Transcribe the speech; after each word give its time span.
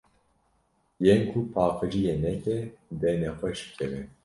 Yên 1.03 1.21
ku 1.29 1.39
paqijiyê 1.53 2.13
neke, 2.23 2.57
dê 3.01 3.11
nexweş 3.21 3.59
bikeve. 3.65 4.01